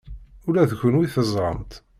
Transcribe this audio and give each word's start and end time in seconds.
Ula 0.47 0.69
d 0.69 0.71
kenwi 0.79 1.07
teẓram-tt. 1.13 1.73